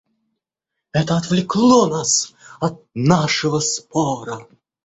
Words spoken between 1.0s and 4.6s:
отвлекло нас от нашего спора.